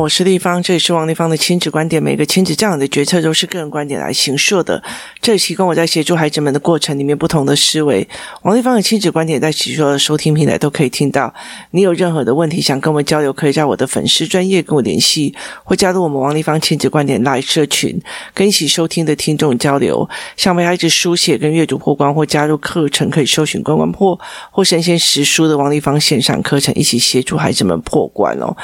[0.00, 2.02] 我是丽芳，这里是王立芳的亲子观点。
[2.02, 4.82] 每个亲子教养的决策都是个人观点来形塑的。
[5.20, 8.08] 这里提供我在协助孩子们的过程里面不同的思维。
[8.40, 11.34] 王立芳的亲子观点在许多的收听平台都可以听到。
[11.72, 18.00] 你有任何的问题想跟我们交流，可以在我的粉丝专业跟我联系，或加入我们王立芳亲子观点来社群，
[18.32, 20.08] 跟一起收听的听众交流。
[20.34, 24.18] 想为孩子书写跟阅读破关，或加入课程，可以搜寻关关破
[24.50, 28.56] 或神仙识书的王立芳线上课程，一起协助孩子们破关哦。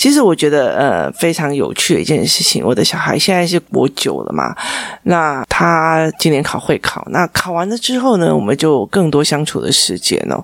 [0.00, 2.64] 其实我觉得，呃，非常有趣的一件事情。
[2.64, 4.56] 我的小孩现在是国九了嘛，
[5.02, 10.42] 那他今年考会考，那考完了之后呢，我们就更多相处的时间哦。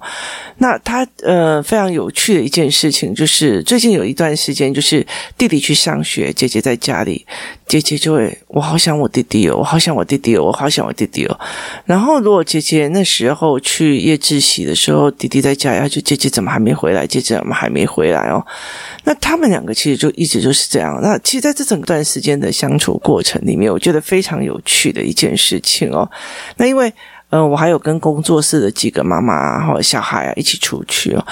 [0.58, 5.06] 那他呃非常有趣的一件事情就是，最近有一段时间，就是
[5.38, 7.24] 弟弟去上学，姐姐在家里，
[7.66, 11.40] 姐姐就会，我好想我弟弟哦，我好想我弟弟哦，我好想我弟弟哦。
[11.86, 17.06] 然后如果姐姐那时候去夜自习的时候，弟弟在家，然后就姐姐怎么还没回来？
[17.06, 18.44] 姐姐怎么还没回来哦？
[19.04, 20.98] 那他们两个其实就一直就是这样。
[21.02, 26.10] 那其实在这整段时间的相处过程里面，我觉得非常有趣的一件事情哦。
[26.56, 26.92] 那因为。
[27.30, 31.26] 嗯、我还有跟工作室的几个妈妈啊，或者小孩啊一起出去哦。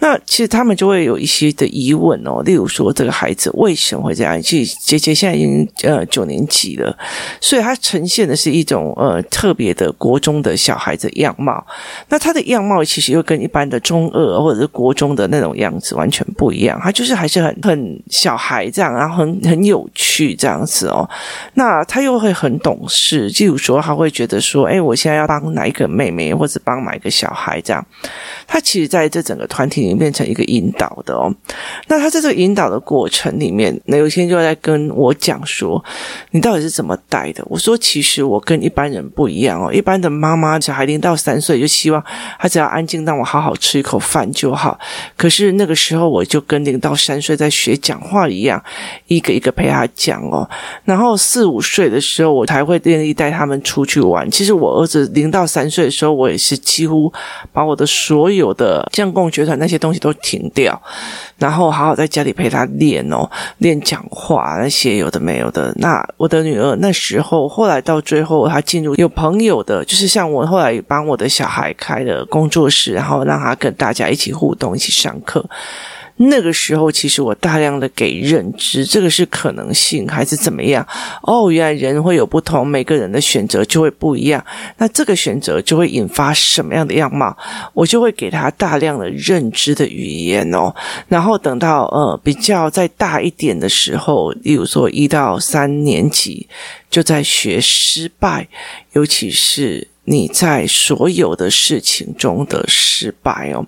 [0.00, 4.40] 那其实他们就会有一些的疑问哦，例如说这个孩子为什么会这样？
[4.40, 6.96] 其实姐姐现在已经呃九年级了，
[7.38, 11.62] 所以她呈现的是一种呃特别的国中的小孩子样貌。
[12.08, 16.80] 那他的样貌其实又跟一般的中二或者是国中的那种样子完全不一样。
[16.82, 21.06] 他就是还是很很小孩这样，然后很很有趣这样子哦。
[21.54, 25.40] 那他又会很懂事，例如说他会觉得说，哎，我现在要帮。
[25.50, 27.84] 哪一个妹妹，或者帮哪一个小孩，这样，
[28.46, 31.34] 他其实在这整个团体变成一个引导的哦。
[31.88, 35.82] 那他在这个引导的过程里面，那有一天就在跟我讲说
[36.30, 39.72] ：“你到底是怎么带的？”我说：“其实我跟一般人不一样哦。
[39.72, 42.04] 一般的妈妈，小孩零到三岁就希望
[42.38, 44.78] 他只要安静，让我好好吃一口饭就好。
[45.16, 48.62] 可是那个时候，我就跟零到三岁在学讲话一样，
[49.06, 50.46] 一个一个陪他讲哦。
[50.84, 54.30] 然后四五岁的时候，我才会愿意带他们出去玩。
[54.30, 55.30] 其实我儿子零。
[55.30, 57.12] 到三岁的时候，我也是几乎
[57.52, 60.80] 把我的所有的将共学团那些东西都停掉，
[61.38, 65.72] 然后好好在家里陪他练哦，练讲话那些有的没有的。
[65.78, 75.44] 那我的女儿那时候，后来到最后，她进入有朋友的，就是像我后来帮我的小孩开了工作室，然后让他跟大家一起互动，一起上课。
[76.22, 80.86] 那个时候，其实我大量的给认知，这个是可能性还是怎么样？
[81.22, 84.44] 哦，原来人会有不同，每个人的选择就会不一样。
[84.76, 87.34] 那这个选择就会引发什么样的样貌？
[87.72, 90.74] 我就会给他大量的认知的语言哦。
[91.08, 96.46] 然后等到呃比较再大一点的时候，例如说一到三年级，
[96.90, 98.46] 就在学失败，
[98.92, 99.88] 尤其是。
[100.04, 103.64] 你在所有的事情中的失败哦，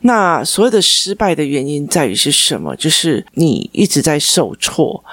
[0.00, 2.76] 那所有的失败的原因在于是什么？
[2.76, 5.04] 就是你一直在受挫。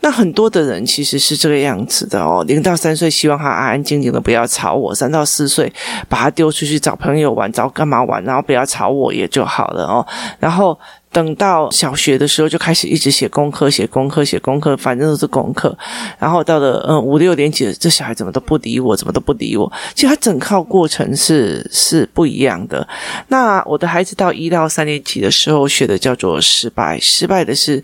[0.00, 5.70] 那很多的人其实是这个样子的哦，零到三岁希望他安安静静的不要吵我，三到四岁
[6.08, 10.06] 把他丢出去找朋友玩，找干嘛玩，然后不要吵我也就好了哦，
[10.38, 10.78] 然后。
[11.10, 15.76] 等到小学的时候，就开始一直写功课，写功课，写功课，反正都是功课。
[16.18, 19.70] 然后到了嗯五六年级，这小孩怎么都不理我，怎么都不理我。
[19.94, 22.86] 其实他整套过程是是不一样的。
[23.28, 27.82] 那我的孩子到一到三年级的时候学的叫做失败，失败的是。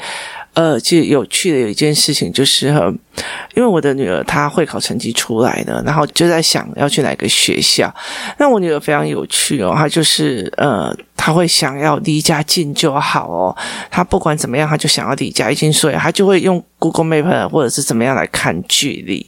[0.54, 2.72] 呃，其实有趣的有一件事情就是，
[3.54, 7.92] 因为我的女儿她会考成绩出来了，然后就在想要去哪个学校。
[8.38, 13.56] 那我女儿非常有趣哦，她就是呃，她会想要离家近就好哦。
[13.90, 19.24] 她不管怎么样，她就想要离家近，所以她就会用 Google Map 或者是怎么样来看距离。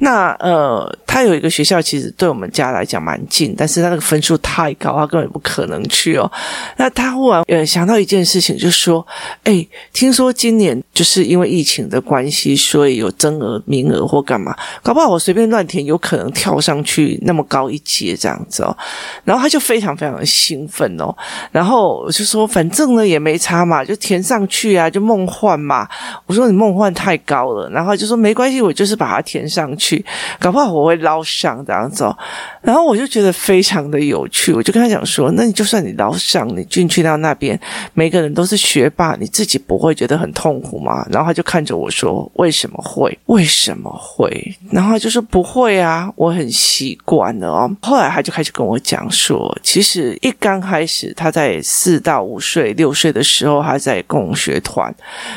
[0.00, 6.30] 那呃，她有一个学校，其实对我们家来讲蛮近，但是她那个分数太高，她根本不可能去哦。
[6.76, 9.06] 那她忽然呃想到一件事情，就说，
[9.44, 18.76] 诶，听说今年就是因为疫情的关系，所以有增额名额或干嘛，搞不好我随便乱填，有可能跳上去那么高一阶这样子哦。
[19.24, 21.14] 然后他就非常非常的兴奋哦，
[21.50, 25.88] 然后我就说反正呢也没差嘛，就填上去啊，就梦幻嘛。
[26.26, 30.04] 我说你梦幻太高了，然后就说没关系，我就是把它填上去，
[30.38, 32.16] 搞不好我会捞上这样子哦。
[32.60, 37.58] 然后我就觉得非常的有趣，我就跟他讲说，那你就算你捞上，你进去到那边，
[37.94, 41.06] 每个人都是学霸，你自己不会觉得很痛苦吗？
[41.10, 43.01] 然后他就看着我说：“为什么会？
[43.02, 54.94] 会为什么会？”然后就说：“不会啊，我很习惯了哦。”后来他就开始跟我讲说：“其实一刚开始，他在四到五岁、六岁的时候，他在共学团，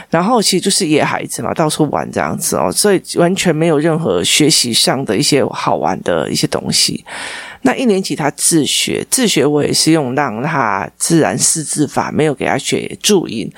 [0.09, 7.03] 然后其实就是野孩子嘛，到处玩这样子哦，所以完全没有任何学习上的一些好玩的一些东西。”
[7.65, 13.51] 那一年级他自学，自学我也是用让他自然识字法，没有给他学注音，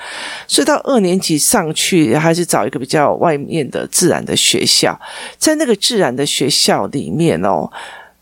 [0.46, 4.98] 所以到二年级上去还是找一个比较外面的自然的学校，
[5.36, 7.70] 在那个自然的学校里面哦。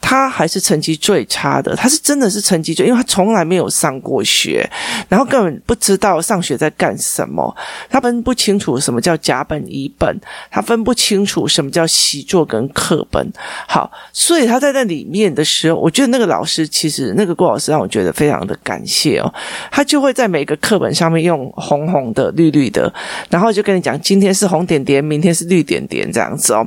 [0.09, 4.65] 他还是成绩最差的，他是真的是成绩最，因为他从来没有上过学，
[5.09, 7.53] 然后根本不知道上学在干什么，
[7.91, 10.17] 他分不清楚什么叫甲本乙本，
[10.49, 13.29] 他分不清楚什么叫习作跟课本。
[13.67, 19.35] 好，所以他在那里面的时候，我觉得那个老师其实那个郭老师让我觉得非常的感谢哦，
[19.73, 22.95] 他就会在每个课本上面用红红的、绿绿的，
[23.29, 26.65] 然后就跟你讲今天是红点点，明天是绿点点这样子哦，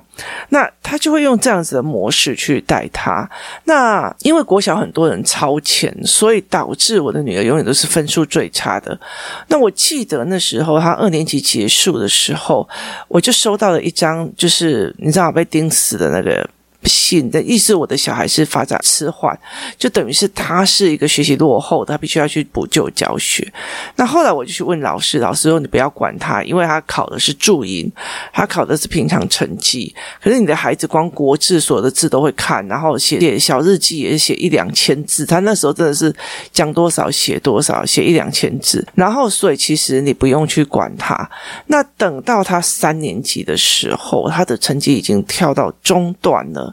[0.49, 3.28] 那他就会用这样子的模式去带他。
[3.63, 8.99] 那因为国小很多人超前，所以导致我的女儿永远都是分数最差的。
[9.47, 12.67] 那我记得那时候她二年级结束的时候，
[13.07, 16.49] 我就收到了一张，就是你知道被钉死的那个。
[16.83, 19.37] 信的意思，我的小孩是发展迟缓，
[19.77, 23.51] 就等于是他是一个学习落后的，他必须要去补救教学。
[23.95, 27.91] 那后来我就去问老师，老师说你不要管他，因为他考的是注音，
[28.31, 29.93] 他考的是平常成绩。
[30.21, 36.13] 可是你的孩子光国字所有的字都会看，然后写写小日记也写一两千字，他那时候真的是
[36.51, 38.85] 讲多少写多少，写一两千字。
[38.95, 41.29] 然后所以其实你不用去管他。
[41.67, 46.68] 那等到他三年级的时候，他的成绩已经跳到中段了。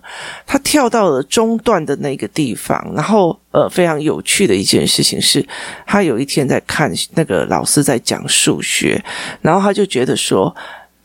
[0.47, 5.47] 他跳到了中段的那个地方，然后呃，非常有趣的一件事情是，
[5.87, 9.03] 他有一天在看那个老师在讲数学，
[9.41, 10.55] 然后他就觉得说。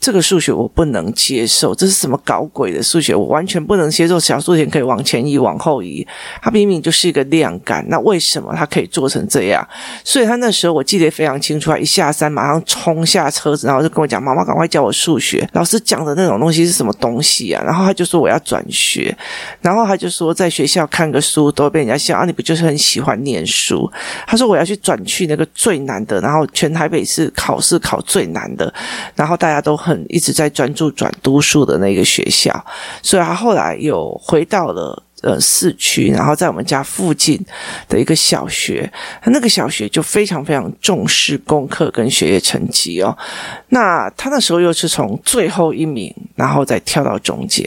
[0.02, 3.14] 这个数学我不能接受，这是什么搞鬼的数学？
[3.14, 4.20] 我完全不能接受。
[4.20, 6.06] 小数点可以往前移、往后移，
[6.42, 9.66] 它明明就是一个量感，那为什么它可以做成这样？
[10.04, 17.64] 所以他那时候我记得非常清楚，他一下山马上冲下车子，然后就跟我讲：“妈妈，赶快教我数学。”老师讲的那种东西是什么东西啊？
[17.64, 19.16] 然后他就说：“我要转学。”
[19.62, 23.88] 然后他就说：“在学校看个书都被人家笑啊，你不就是很喜欢念书？”
[24.26, 28.74] 他说：“我要去转去那个最难的，然后全台北市考试考最难的，
[29.16, 32.66] 然后大家都很。” 一直在专注转读书的那个学校，
[33.02, 37.40] 所以他后来又回到了呃市区，然后在我们家附近
[37.88, 38.92] 的一个小学，
[39.22, 43.16] 他那个小学就非常非常重视功课跟学业成绩哦。
[43.70, 47.64] 那他那时候又是从最后一名，然后再跳到中间，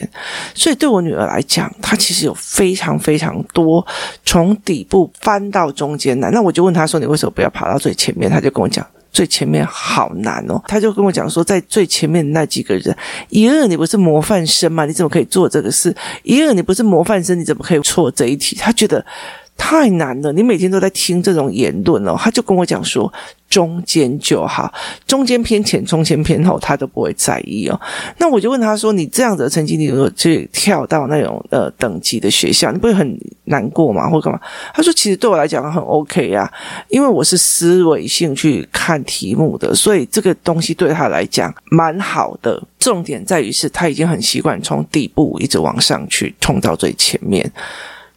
[0.55, 3.87] 所以对我女儿来讲，她其实有非常非常多
[4.25, 6.31] 从底部翻到中间来。
[6.31, 8.85] 那我就问他说：“你为什么不要爬到最前面？”他就跟我讲。
[9.15, 12.95] 最前面好难哦，他就跟我讲说，在最前面那几个人，
[13.31, 14.85] 一二你不是模范生吗？
[14.85, 15.95] 你怎么可以做这个事？
[16.25, 18.57] 一二你不是模范生，你怎么可以错这一题？
[18.57, 19.03] 他觉得。
[19.57, 22.17] 太难了，你每天都在听这种言论哦。
[22.19, 23.11] 他就跟我讲说，
[23.55, 24.75] 中间就好，
[25.07, 27.81] 中间偏前，中间偏后，他都不会在意哦。
[28.19, 34.11] 那我就问他说，你这样子的成绩，你如果去跳到那种呃等级的学校，你不会很难过吗？
[34.11, 34.41] 或干嘛？
[34.75, 36.53] 他说，其实对我来讲很 OK 呀，
[36.89, 42.61] 因为我是思维性去看题目的，所以这个东西对他来讲蛮好的。
[42.81, 47.49] 重点在于是他已经很习惯从底部一直往上去冲到最前面。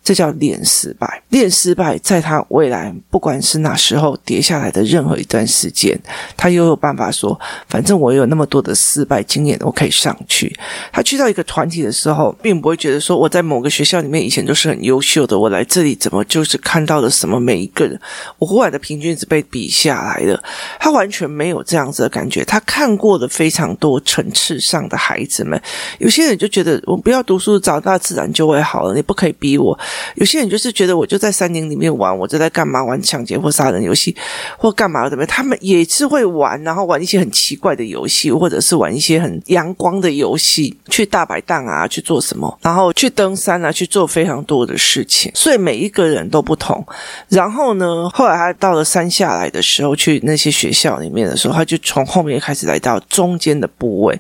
[0.07, 6.00] 这叫练失败，练失败，在他未来不管是哪时候跌下来的任何一段时间，
[6.38, 7.38] 他又有办法说，
[7.68, 10.57] 反正我有那么多的失败经验，我可以上去。
[10.94, 18.00] 他去到一个团体的时候，并不会觉得说我在某个学校里面以前都是很优秀的，我来这里怎么就是看到了什么每一个人，
[18.38, 20.42] 我忽然的平均值被比下来了。
[20.80, 22.45] 他完全没有这样子的感觉。
[22.45, 25.62] 他看过的非常多层次上的孩子们，
[26.00, 29.77] 有些人就觉得我不要读书，长大自然就会好了，你不可以逼我。
[30.16, 34.16] 有些人就是觉得我就在山林里面玩，我就在干嘛玩抢劫或杀人游戏，
[34.58, 35.27] 或干嘛怎么样？
[35.27, 45.32] 他们也是会玩，然后玩一些很奇怪的游戏，或者是玩一些很阳光的游戏，去大摆档啊，去做什么，然后去登山啊，去做非常多的事情。
[45.36, 46.86] 所以每一个人都不同。
[47.30, 54.20] 然后呢，后来他到了山下来的时候，去那些学校里面的时候，他就从后面开始来到中间的部位。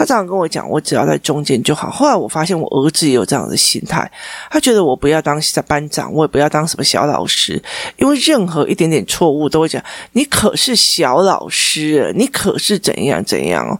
[0.00, 1.90] 他这样跟我讲，我只要在中间就好。
[1.90, 4.10] 后来我发现我儿子也有这样的心态，
[4.50, 7.62] 他觉得我不要当班长，我也不要当什么小老师，
[7.98, 13.78] 因为任何一点点错误都会讲，你可是小老师，你可是怎样怎样哦。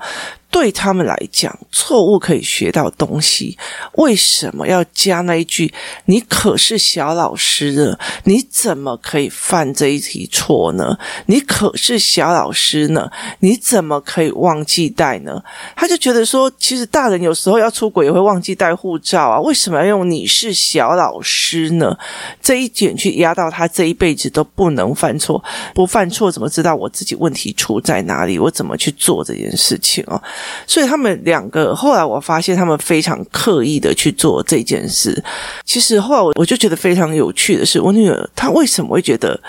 [0.51, 3.57] 对他们来讲，错误可以学到东西。
[3.95, 5.73] 为什么要加那一句？
[6.07, 7.97] 你可是小老师呢？
[8.25, 10.99] 你怎么可以犯这一题错呢？
[11.27, 13.11] 你可是小老师呢？
[13.39, 15.43] 你怎么可以忘记带呢？
[15.77, 19.41] 他就觉得说，其实大人有时候要出国也会忘记带护照啊。
[19.41, 21.97] 为什么要用你是小老师呢？
[22.43, 25.43] 这一点去压到他这一辈子都不能犯错，
[25.75, 28.39] 不犯错怎么知道我自己问题出在哪里？
[28.39, 30.21] 我怎么去做这件事情哦？
[30.67, 35.23] 所以他们两个后来我发现他们非常刻意的去做这件事。
[35.65, 39.41] 其实后来我我就觉得非常有趣的是，我女儿她为什么会觉得？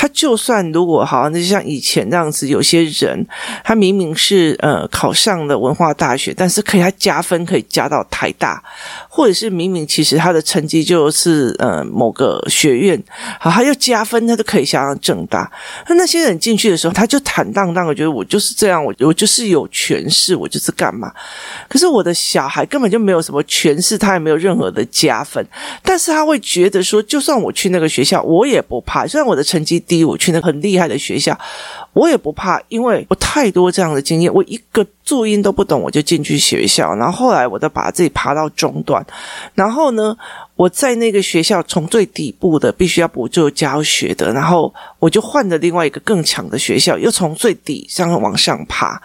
[0.00, 3.26] 他就算如果好像就像以前这样子，有些人
[3.62, 8.64] 他明明是呃考上了文化大学，但是可以他加分可以加到台大，
[9.10, 12.98] 或者是明明其实他的成绩就是呃某个学院，
[13.38, 15.52] 好他又加分，他都可以想上正大。
[15.86, 21.12] 那那些人进去的时候，他就坦荡荡的觉得我就是这样，我我就是有权势，我就是干嘛。
[21.68, 25.46] 可是我的小孩根本就没有什么权势，他也没有任何的加分，
[25.82, 29.84] 但是他会觉得说，就算我去那个学校，我也不怕，虽然我的成绩。
[29.90, 31.36] 第一，我去那很厉害的学校，
[31.94, 39.04] 我也不怕，因为我太多这样的经验，我一个注音都不懂，我就进去学校，然后后来我再把自己爬到中段，
[39.52, 40.16] 然后呢，
[40.54, 49.02] 我在那个学校从最底部的必须要补救教学的，然后我就换了另外一个更强的学校，又从最底上往上爬，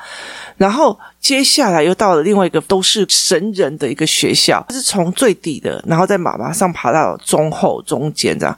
[0.56, 8.56] 然后接下来又到了另外一个都是神人的一个学校，是从最底的，然后在马马上爬到中后中间这样。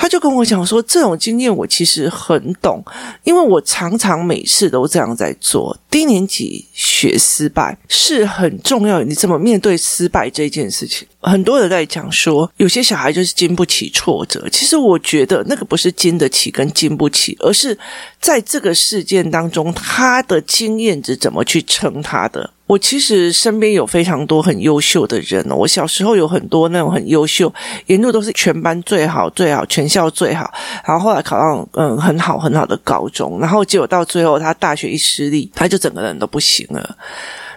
[0.00, 2.80] 他就跟我讲说，这种经验我其实很懂，
[3.24, 5.76] 因为我常常每次都这样在做。
[5.90, 11.08] 低年级学失败是很重要，你怎么面对失败这件事情？
[11.20, 14.48] 很多人在讲说，有些小孩就是经不起挫折。
[14.52, 17.76] 其实我觉得那个不是经得起跟经不起，而是
[18.20, 22.48] 在这个事件当中，他的经验值怎么去撑他的。
[22.68, 27.52] 我其实身边有非常多很优秀的人哦，我小时候有很多那种很优秀，
[27.86, 30.52] 一路都是全班最好、最好、全校最好，
[30.86, 36.96] 然后后来考上嗯很好很好的高中，然后结果到最后他大学一失利，他就整个人都不行了。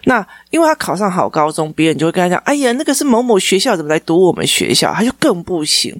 [0.05, 5.95] 那因为他考上好高中，别人就会跟他讲：“哎呀，那个是某某学校，怎么来读我们学校？”他就更不行。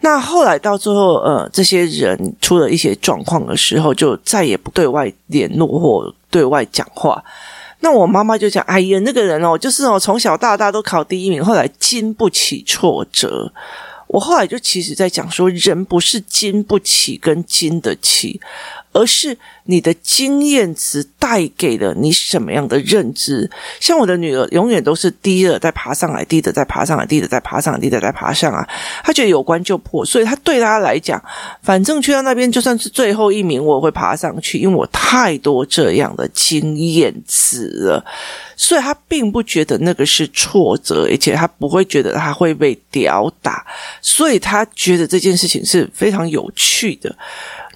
[0.00, 7.24] 那后来到最后，呃，这些人出了一些状况的时候，就再也不对外联络或对外讲话。
[7.80, 13.52] 那我妈妈就讲：“哎呀，那个人哦，就是哦，从小到大都考第一名，后来经不起挫折。”
[14.06, 18.40] 我后来就其实在讲说，人不是经不起跟经得起，
[18.94, 23.50] 而是你的经验值带给了你什么样的认知。
[23.80, 28.66] 像我的女儿，永远都是低的再爬上来，低的再爬上来，低的再爬上来，低的再爬上来。
[29.02, 31.22] 她觉得有关就破，所以她对她来讲，
[31.62, 38.02] 反正去到那边就算是最后一名，我也会爬上去，因为我太多这样的经验值了。
[38.56, 43.66] 所以他并不觉得那个是挫折，而且他不会觉得他会被吊打，
[44.00, 47.12] 所以他觉得这件事情是非常有趣的。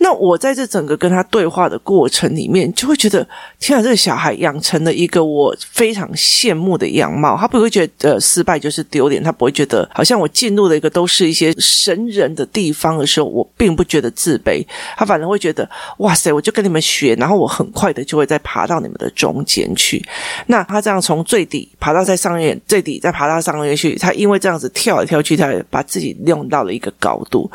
[0.01, 3.27] 那我在这整个跟他对话的过程里面，就会觉得，
[3.59, 7.37] 天啊，这个小孩养成了一个我非常羡慕的样貌。
[7.37, 14.65] 他不会觉得呃失败就是丢脸，他不会觉得好像我进入了一个都是一些神人的地方的时候，我并不觉得自卑。
[14.97, 20.01] 他反而会觉得，哇塞，我就跟你们学，然后我很快的就会再爬到你们的中间去。
[20.47, 27.51] 那他这样从最底爬到在上面，最底再爬到上面去，他因为这样子跳来跳去，他把自己用到了一个高度。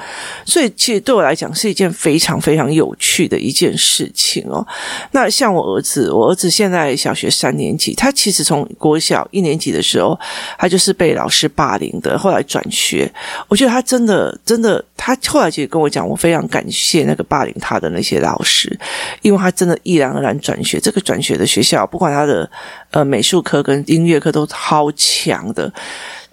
[0.46, 2.33] 所以其实对我来讲是一件非常。
[2.40, 4.66] 非常有趣的一件事情哦。
[5.12, 10.18] 那像我儿子，我儿子现在小学三年级，他其实从国小一年级的时候，
[10.58, 13.12] 他就是被老师霸凌的，后来转学。
[13.48, 18.78] 我觉得他真的真的，他后来其实跟我讲，我非常感谢那个霸凌他的那些老师，
[19.22, 20.80] 因为他真的毅然而然转学。
[20.80, 22.50] 这个转学的学校，不管他的
[22.92, 25.72] 呃美术课跟音乐课都超强的。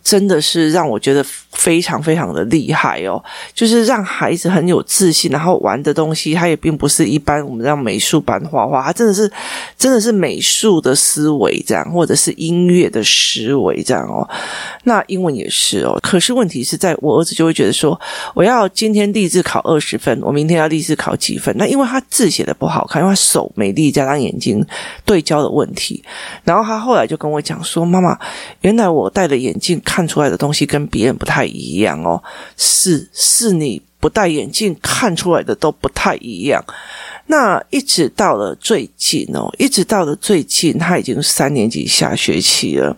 [0.02, 3.22] 真的是让我觉得非常非常的厉害哦，
[3.54, 9.30] 就是让孩子很有自信，然后玩的东西他也并不是一般我们让美术班画画，他真的是
[9.76, 14.26] 真的是美术的思维这样，或者是音乐的思维这样哦。
[14.84, 18.00] 那英文也是哦，可是问题是在我儿子就会觉得说，
[18.34, 21.54] 我要今天立志考二十分，我明天要立志考几分？
[21.58, 24.64] 那因为他字写的不好看，因为他手没力，加上眼睛
[25.04, 26.02] 对焦的问题，
[26.44, 28.18] 然后他后来就跟我讲说：“妈妈，
[28.62, 32.22] 原来我戴的眼镜。”看出来的东西跟别人不太一样哦，
[32.56, 36.64] 是是你不戴眼镜看出来的都不太一样。
[37.26, 42.96] 那一直到了最近哦，一直到了最近，他已经三年级下学期了。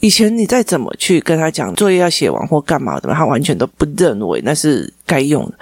[0.00, 4.92] 以前你再怎么去跟他讲作业要写完或干嘛的，他完全都不认为那是。
[5.06, 5.52] 该用的。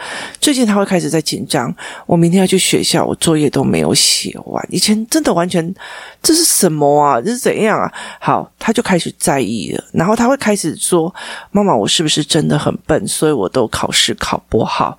[0.41, 1.75] 最近他会开始在紧张，
[2.07, 4.65] 我明天要去学校，我作业都没有写完。
[4.71, 5.75] 以前真的完全，
[6.23, 7.21] 这是什么啊？
[7.21, 7.77] 这是怎样？
[7.77, 7.93] 啊？
[8.21, 11.12] 好，他就开始在意了，然后他会开始说
[11.51, 13.05] ：“妈妈，我是不是真的很笨？
[13.09, 14.97] 所以我都考试考不好。”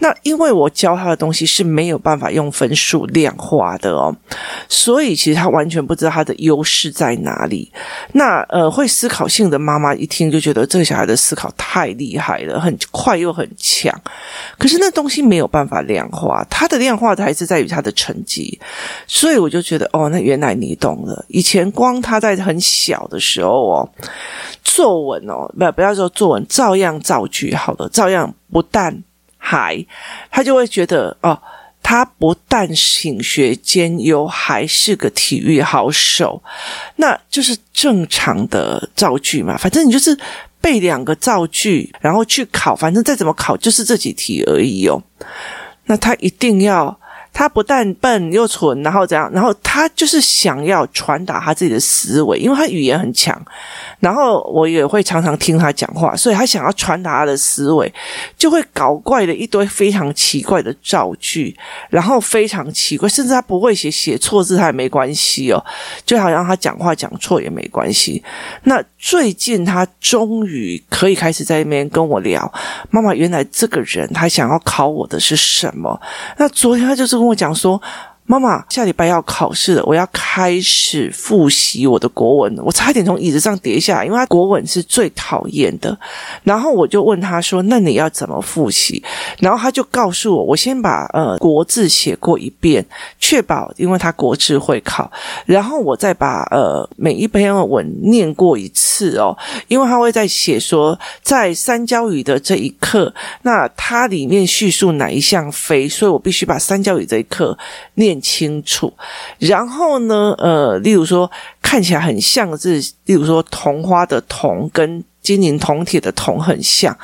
[0.00, 4.12] 那因为我教他的东西是没有办法用分数量化的哦，
[4.68, 7.70] 所以其实他完全不知道他的优势在哪里。
[8.10, 13.98] 那呃，会会思考性的妈妈一听就觉得这个小孩的思考太厉害了，很快又很强。
[14.58, 18.60] 可是那东西没有办法量化，它的量化还是在于他的成绩。
[19.06, 21.24] 所以我就觉得，哦，那原来你懂了。
[21.28, 23.88] 以前光他在很小的时候哦，
[24.62, 29.02] 作文哦，不不要说作文，照样造句好了，照样不但
[29.38, 29.82] 还，
[30.30, 31.40] 他就会觉得哦。
[31.84, 36.42] 他不但品学兼优，还是个体育好手，
[36.96, 39.56] 那就是正常的造句嘛。
[39.56, 40.18] 反正你就是
[40.60, 45.00] 背两个造句，然后去考，反正再怎么考就是这几题而已哦。
[45.84, 46.98] 那他一定要。
[47.34, 49.28] 他不但笨又蠢，然后怎样？
[49.32, 53.38] 然后他就是想要传达他自己的思维，因为他语言很强。
[53.98, 57.92] 然后我也会常常听他讲话，所以他想要传达他的思维，
[58.38, 61.56] 就会搞怪的一堆非常奇怪的造句，
[61.90, 65.60] 然后非常奇怪，甚至他不会写，写错字他也没关系哦，
[66.06, 68.22] 就好像他讲话讲错也没关系。
[68.62, 72.52] 那最近他终于可以开始在那边跟我聊，
[72.90, 76.00] 妈妈，原来这个人他想要考我的是什么？
[76.38, 77.23] 那昨天他就是。
[77.24, 77.80] 跟我讲说。
[78.26, 82.56] 妈妈，下礼拜要考试了，我要开始复习我的国文。
[82.64, 85.94] 我差点从椅子上跌下来，因为他国文是最讨厌的。
[86.42, 89.04] 然后我就问他说：“那你要怎么复习？”
[89.40, 92.82] 然后他就告诉我：“我先把呃国字写过一遍，
[93.20, 95.12] 确保因为他国字会考。
[95.44, 99.36] 然后我再把呃每一篇文念过一次哦，
[99.68, 103.12] 因为他会在写说在三交语的这一课，
[103.42, 107.58] 那它里面叙述哪一项非，所以我必须把三交语这一课
[107.96, 108.92] 念。”清楚，
[109.38, 111.30] 然后呢，呃，例如说
[111.60, 116.96] 看起来很像是，例如说铜花的铜跟金银铜铁的铜很像。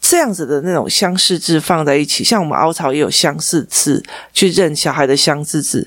[0.00, 4.02] 这样子的那种相似字放在一起，像我们凹槽也有相似字
[4.32, 5.86] 去认小孩的相似字，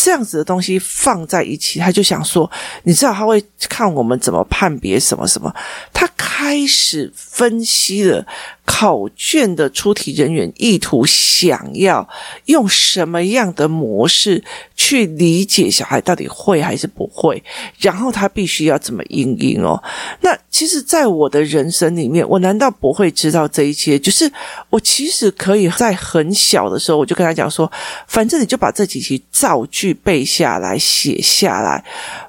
[0.00, 2.48] 这样子的东西放在一起，他就想说，
[2.84, 5.52] 你知道他会看我们怎么判别什么什么，
[5.92, 8.24] 他开始分析了
[8.64, 12.08] 考卷的出题人员意图，想要
[12.44, 14.44] 用什么样的模式
[14.76, 17.42] 去理解小孩到底会还是不会，
[17.80, 19.82] 然后他必须要怎么应应哦。
[20.20, 23.48] 那其实，在我的人生里面，我难道不会知道？
[23.48, 24.30] 这一切就是
[24.70, 27.70] 我其实可以在很小的时候，我就跟他讲说，
[28.06, 31.84] 反正你就把这几题造句背下来，写下来。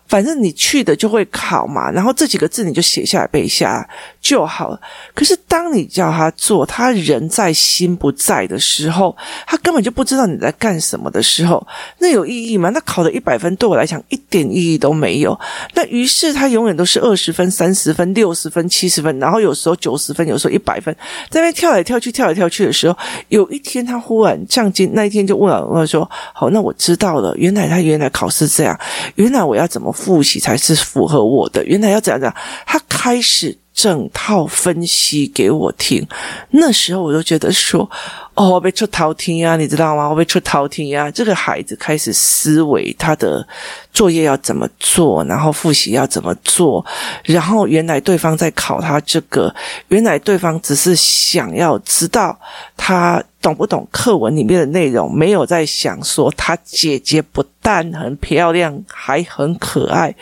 [0.10, 3.88] 反正你去的就会考嘛，然后这几个字你就写下来背下
[4.20, 4.82] 就好了。
[5.14, 11.66] 可是当你叫他做，他人在心不在的时候，他根本就不知道你在干什么的时候，
[12.00, 12.70] 那有意义吗？
[12.70, 15.40] 那考的一百分对我来讲一点意义都没有。
[15.76, 20.96] 那于是他永远都是二十分、三十分、六十分、七十分，然后有时候九十分，有时候一百分，
[21.30, 28.76] 在那跳来跳去、跳来跳去的时候，有一天他忽然降级，那一天就问了我说：“好，那我知道了，原来他原来考试这样，
[29.14, 31.64] 原来我要怎么？”复习才是符合我的。
[31.66, 32.34] 原来要怎样讲？
[32.66, 36.06] 他开始整套分析给我听。
[36.50, 37.90] 那时候我就觉得说
[38.36, 40.10] ：“哦，我被出头天啊，你知道吗？
[40.10, 43.48] 我被出头天啊！”这个孩子开始思维他的
[43.94, 46.86] 作业要怎么做，然后复习要怎么做。
[47.24, 49.56] 然后原来对方在考他这个，
[49.88, 52.38] 原来对方只是想要知道
[52.76, 60.14] 他懂不懂课文里面的内容，没有在想说他姐姐不但很漂亮，还很可爱。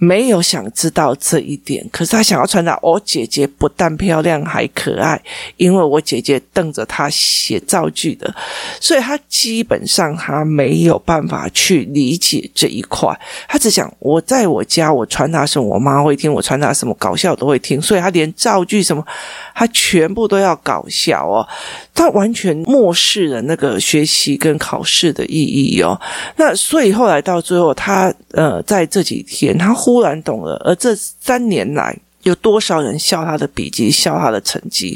[0.00, 5.20] 没有想知道这一点，可是他想要传达：我姐姐不但漂亮，还可爱，
[5.56, 8.32] 因为我姐姐瞪着他写造句的，
[8.80, 13.12] 所以他基本上他没有办法去理解这一块。
[13.48, 19.04] 他只想我在我家，我传达什么，我妈会听；我传达什么搞笑都会听，所以他连造句什么，
[19.52, 21.44] 他全部都要搞笑哦。
[21.92, 26.00] 他完全漠视了那个学习跟考试的意义哦。
[26.36, 29.74] 那所以后来到最后，他呃在这几天他。
[29.88, 34.94] 忽然懂了，而这三年来，有多少人笑他的笔记，笑他的成绩，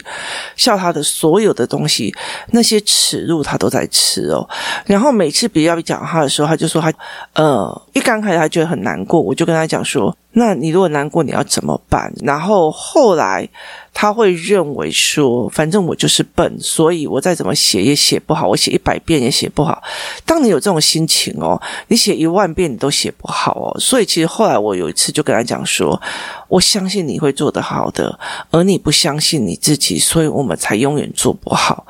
[0.55, 2.14] 笑他的所有的东西，
[2.50, 4.46] 那些耻辱他都在吃哦。
[4.85, 6.92] 然后每次比较讲他的时候，他就说他
[7.33, 12.12] 呃，一刚开始他觉得很难过，我就跟他讲说，那你如果难过，你要怎么办？
[12.23, 13.49] 然后后来。
[13.95, 19.83] 他会认为说，反正我就是笨，所以我再怎么写也写不好，我写一百遍也写不好。
[20.25, 23.79] 当你有这种心情哦，你写一万遍你都写不好哦。
[23.79, 26.01] 所以其实后来我有一次就跟他讲说，
[26.49, 28.18] 我相信你会做得好的，
[28.51, 31.87] 而你不相信你自己，所以我们才永远做不好。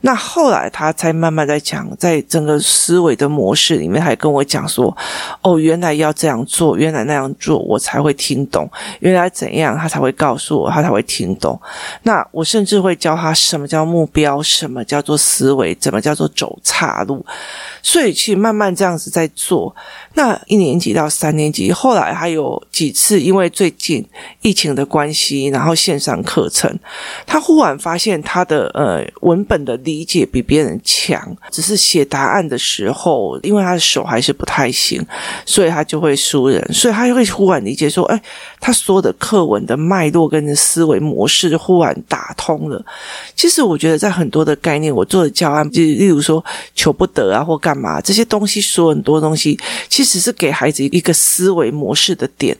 [0.00, 4.94] 那后来他才慢慢在讲，在整个思维的模式里面，还跟我讲说，
[5.42, 8.66] 哦，原来要这样做，原来那样做，我才会听懂，
[9.00, 11.60] 原来怎样他才会告诉我，他才会听懂。
[12.04, 17.24] 那我甚至会教他什么叫目标，什么叫做思维，怎么叫做走岔路。
[17.84, 19.76] 所以去慢慢这样子在做。
[20.14, 24.04] 那一年级到三年级，后来还有几次，因为最近
[24.40, 26.72] 疫情的关系，然后线上课程，
[27.26, 35.04] 他忽然发现他的呃文本的理解比别人强，只是写答案的时候，因为他的手还是不太行，
[35.44, 38.22] 所以他就会输人，所以他就会忽然理解说，哎，
[38.60, 42.82] 他所有的课文的脉络跟思维模式忽然打通了。
[43.34, 46.42] 其实我觉得在很多的概念，我做的教案，就例如说
[46.74, 49.58] 求不得啊，或干嘛这些东西，说很多东西，
[49.88, 52.56] 其实是给孩子一个思维模式的点。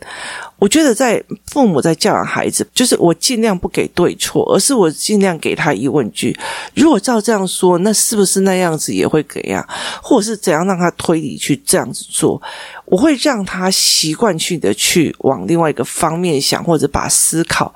[0.59, 6.35] 我觉得在父母在教养孩子，就是我尽量不给对错，而是我尽量给他疑问句。
[6.75, 9.67] 如果照这样说，那是不是那样子也会怎样？
[10.03, 12.41] 或者是怎样让他推理去这样子做？
[12.87, 17.75] 我会让他习惯性的去往另外一个方面想，或者把思考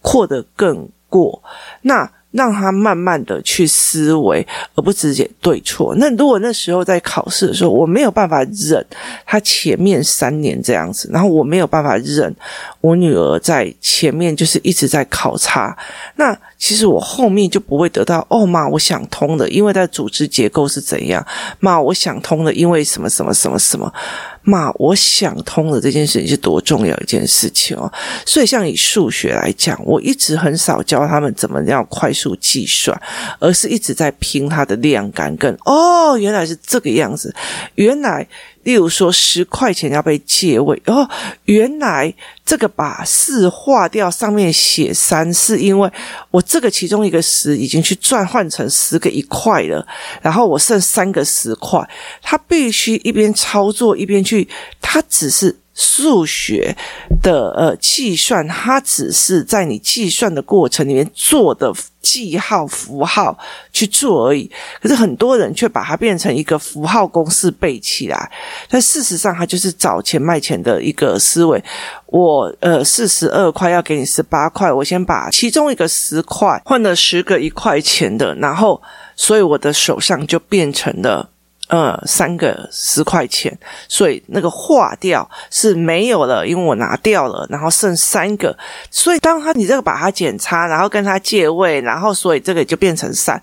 [0.00, 1.42] 扩得更过。
[1.82, 2.10] 那。
[2.34, 5.94] 让他慢慢的去思维，而不直接对错。
[5.96, 8.84] 那如果那时候在考试的时候，我没有办法忍
[9.24, 12.34] 他前面三年这样子，然后我没有办法忍
[12.80, 15.78] 我女儿在前面就是一直在考察，
[16.16, 21.22] 那其实我后面就不会得到哦妈，我想通了，因为它的组织结构是怎样？
[21.60, 23.92] 妈，我想通了，因为什么什么什么什么。
[24.40, 27.92] 妈，我想通了这件事情是多重要一件事情哦，
[28.24, 32.98] 所以像以数学来讲，我一直很少教他们怎么样快速计算，
[33.38, 37.34] 而是一直在拼它的量感跟哦，原来是这个样子，
[37.74, 38.26] 原来。
[38.64, 41.08] 例如说，十块钱要被借位，哦，
[41.44, 42.12] 原来
[42.44, 45.90] 这个把四划掉，上面写三，是因为
[46.30, 49.86] 我这个其中一个十已经去转换成十个一块了，
[50.20, 51.88] 然后我剩三个十块，
[52.20, 54.48] 他必须一边操作一边去，
[54.80, 55.56] 他只是。
[55.74, 56.74] 数学
[57.20, 63.36] 的呃计算，它只是在你计算的过程里面做的记号符号
[63.72, 64.48] 去做而已。
[64.80, 68.30] 可是很多人却把它变成一个符号公式背起来，
[68.68, 71.62] 但事实上它就是找钱卖钱的一个思维。
[72.06, 78.80] 我呃四十二块要给你十八块，我先把其中一个十块换了十个一块钱的，然后
[79.16, 81.30] 所以我的手上就变成了。
[81.74, 83.52] 呃，三个十块钱，
[83.88, 88.56] 所以那个化掉是没有了，因为我拿掉了，然后剩三个，
[88.92, 93.42] 所以当他你这个把它减差，然后跟他借位，然后所以这个就变成三。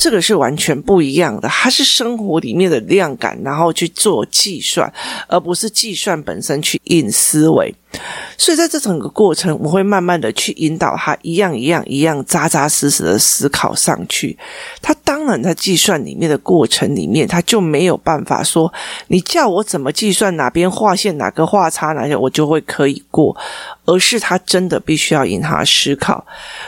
[0.00, 4.90] 这个是完全不一样的，它是生活里面的量感，然后去做计算，
[5.28, 7.74] 而不是计算本身去引思维。
[8.38, 14.38] 所以在这整个过程，我会慢慢的去引导他，一样一样一样扎扎实实的思考上去。
[14.80, 18.72] 他当然在计算里面的过程里面，他就没有办法说，
[19.08, 23.36] 你叫我怎么计算，哪边画线，哪个画叉，哪些我就会可以过。
[23.86, 26.24] 而是他真的必须要引他思考。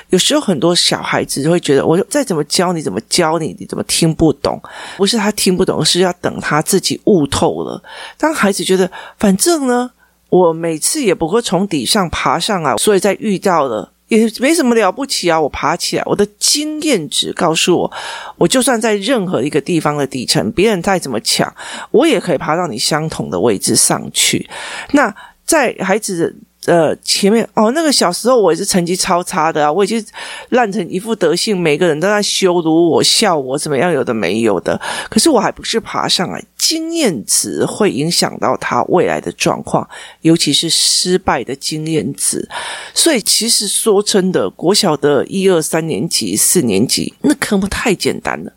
[0.08, 4.60] 有时候很多小孩子会觉得，我再怎么教你，怎么教你，你怎么听不懂？
[4.96, 7.80] 不是他听不懂，而是要等他自己悟透了。
[8.18, 9.90] 当孩子觉得，反正呢，
[10.30, 15.40] 我每次也不会从底上爬上来，所以在遇到了也没什么了不起啊。
[15.40, 17.92] 我爬起来，我的经验值告诉我，
[18.36, 21.54] 我就算在任何一个地方的底层，别人再怎么抢，
[21.90, 24.48] 我也可以爬到你相同的位置上去。
[24.90, 26.34] 那在孩子。
[26.66, 30.04] 呃，前面哦，那个小时候我也是成绩超差的啊，我已经
[30.50, 34.80] 烂成一副德性，每个人都在羞辱我、笑我，怎么样，有的没有的。
[35.10, 39.86] 可是我还不是爬上来，经验值会影响到他未来的状况，
[40.20, 42.48] 尤其是失败的经验值。
[42.94, 48.52] 所以其实说真的，国小的一二三年级、四年级那科目太简单了，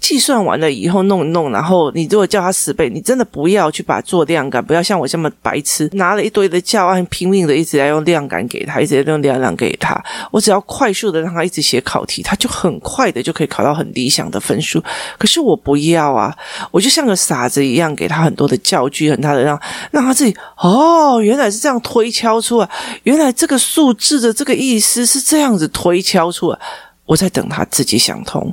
[0.00, 10.02] 计算完了以后弄一弄，然后你如果叫他十倍，你真的不要去把做量感，不要像我这么白痴，拿了一堆的教案拼命的一直在用量感给他，一直在用量感给他。
[10.30, 14.82] 我只要快速的让他一直写考题，他就很快的就可以考到很理想的分数。
[15.18, 16.34] 可是我不要啊，
[16.70, 22.68] 我就像个傻子一样，给他很多的教具，很大的让让他自己哦，原来是这样推敲出来，
[23.04, 26.58] 原来这个数字的这个意思是这样子推敲出来。
[27.04, 28.52] 我在等他自己想通，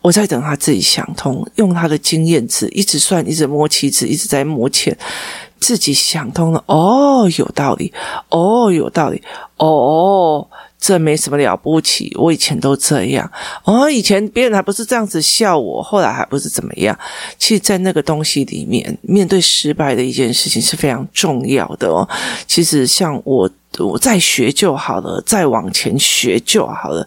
[0.00, 4.96] 我在等他自己想通，用他的经验值一直算，一直摸棋子，一直在摸钱。
[5.60, 7.92] 自己想通了，哦，有道理，
[8.30, 9.22] 哦，有道理，
[9.58, 10.48] 哦，
[10.80, 13.30] 这没什么了不起，我以前都这样，
[13.64, 16.98] 哦，以前别人还不是这样子笑我，后来还不是怎么样。
[17.38, 22.08] 其实，在那个东西里面，面对失败的一件事情是非常重要的哦。
[22.46, 27.06] 其实，像我，我再学就好了，再往前学就好了。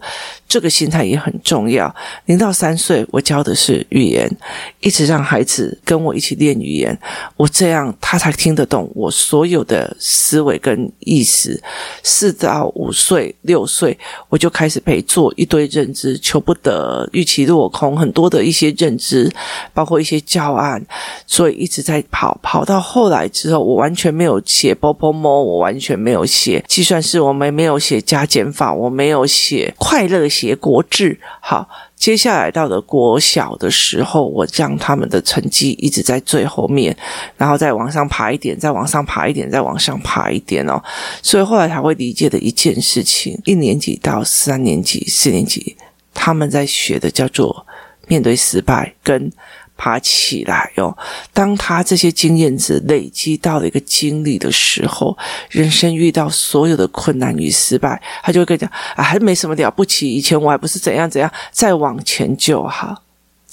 [0.54, 1.92] 这个心态也很重要。
[2.26, 4.30] 零到三岁，我教的是语言，
[4.78, 6.96] 一直让孩子跟我一起练语言，
[7.36, 11.60] 我这样他才听得懂我所有的思维跟意思。
[12.04, 19.28] 四到五岁、六岁，我就开始陪做一堆认知，求不得，预期落空，很多的一些认知，
[19.72, 20.80] 包括一些教案，
[21.26, 31.16] 所以一直在跑，跑到后来之后，我完全没有写波波摸，我完全没有写计算式，我们没有写加减法，我没有写快乐写国志。
[31.40, 36.96] 好，接下来到了国小的时候，我将他们的成绩一直在最后面，
[37.36, 40.82] 然后再往上爬一点，再往上爬一点，再往上爬一点哦。
[41.22, 45.76] 所以后来才会理解的一件事情：一年级到三年级、四年级，
[46.12, 47.64] 他们在学的叫做
[48.08, 49.30] 面对失败跟。
[49.76, 50.96] 爬起来哦！
[51.32, 55.16] 当他这些经验值累积到了一个经历的时候，
[55.50, 63.03] 人生遇到所有的困难与失败，他就会跟你讲啊，还没什么了不起，以前我还不是怎样怎样，再往前就好。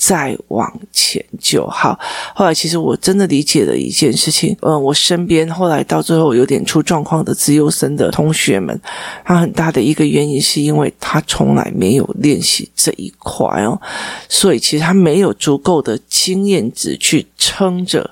[0.01, 1.97] 再往前就好。
[2.33, 4.57] 后来，其实我真的理解了一件事情。
[4.61, 8.81] 嗯，我身边后来到最后有点出状况的资优生的同学们，
[9.23, 13.79] 他很大的一个原因是因为他从来没有练习这一块哦，
[14.27, 18.09] 所以其实他没有足够的经验值去撑着，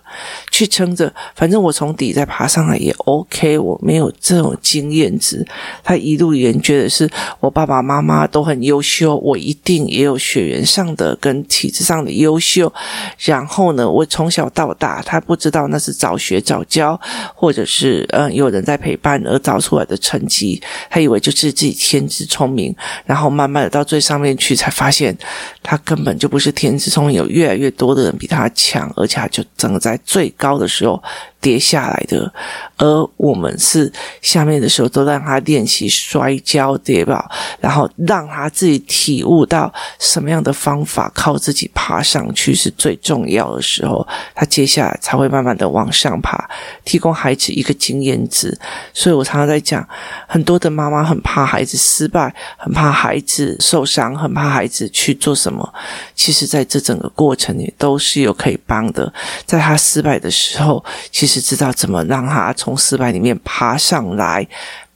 [0.51, 1.11] 去撑着。
[1.35, 5.45] 反正我从底再爬上来也 OK，我没有这种经验值。
[5.83, 7.09] 他一路以来觉得是
[7.39, 11.79] 我爸爸妈妈都很优秀，我一定也有血缘上的跟体质。
[11.89, 12.71] 上的优秀，
[13.17, 16.99] 然后呢，我从小到大，他不知道那是早学早教，
[17.33, 25.17] 或者是嗯有人在陪伴而找出来的成绩，他以为就是自己天资聪明，然后慢慢的到最上面去，才发现
[25.63, 31.03] 他根本就不是天资聪明，有越来越多的人比他强，而且他就整个在最高的时候。
[31.41, 32.31] 跌下来的，
[32.77, 46.49] 而我们是下面的时候都让他练习摔跤跌倒，然后让他自己体悟到什么样的方法靠自己爬上去是最重要的时候，他接下来才会慢慢的往上爬，
[46.83, 48.59] 提供孩子一个经验值。
[48.93, 49.87] 所以我常常在讲，
[50.27, 55.73] 很多的妈妈很怕孩子失败，很怕孩子受伤，很怕孩子去做什么。
[56.13, 59.13] 其实，在这整个过程里都是有可以帮的，
[59.45, 61.28] 在他失败的时候，其实。
[61.29, 64.47] 是知道怎么让他从失败里面爬上来，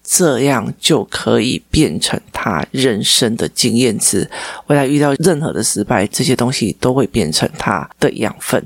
[0.04, 4.28] 这样就可以变成他人生的经验值。
[4.66, 8.60] 未来遇到任何的失败，这些东西都会变成他的养分。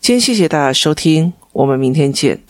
[0.00, 2.40] 今天谢谢大家收听，我们明天见。